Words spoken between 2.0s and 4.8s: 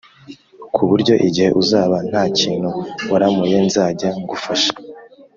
nta kintu waramuye nzajya ngufasha